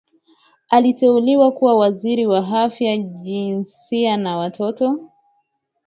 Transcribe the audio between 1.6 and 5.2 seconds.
waziri wa Afya Jinsia na Watoto